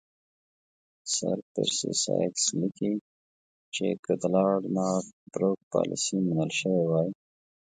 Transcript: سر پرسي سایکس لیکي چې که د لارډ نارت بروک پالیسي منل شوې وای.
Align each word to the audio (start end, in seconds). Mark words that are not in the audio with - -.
سر 1.15 1.37
پرسي 1.53 1.91
سایکس 2.03 2.45
لیکي 2.59 2.93
چې 3.73 3.87
که 4.03 4.13
د 4.21 4.23
لارډ 4.35 4.63
نارت 4.77 5.07
بروک 5.31 5.59
پالیسي 5.71 6.15
منل 6.27 6.51
شوې 6.59 6.83
وای. 6.89 7.09